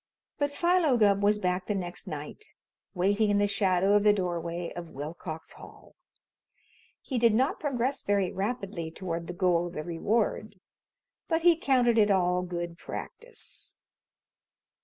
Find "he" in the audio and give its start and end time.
7.03-7.19, 11.43-11.55